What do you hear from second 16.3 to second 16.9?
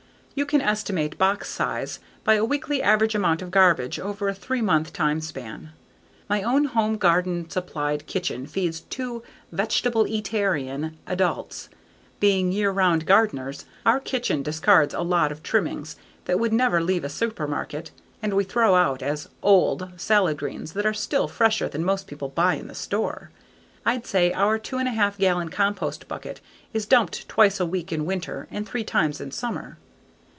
would never